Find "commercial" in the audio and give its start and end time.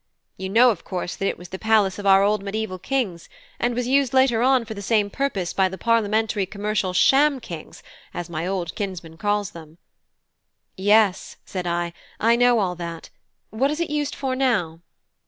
6.47-6.91